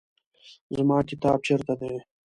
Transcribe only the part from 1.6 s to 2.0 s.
دی؟